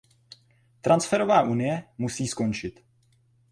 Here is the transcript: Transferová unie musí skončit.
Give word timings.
Transferová 0.81 1.41
unie 1.41 1.83
musí 1.97 2.27
skončit. 2.27 2.83